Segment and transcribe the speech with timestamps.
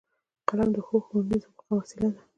[0.47, 2.21] قلم د ښو ښوونیزو موخو وسیله ده